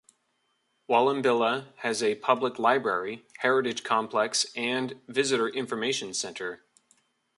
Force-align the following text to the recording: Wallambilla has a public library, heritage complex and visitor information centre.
Wallambilla 0.89 1.67
has 1.81 2.01
a 2.01 2.15
public 2.15 2.57
library, 2.57 3.23
heritage 3.41 3.83
complex 3.83 4.47
and 4.55 4.99
visitor 5.07 5.47
information 5.47 6.15
centre. 6.15 6.63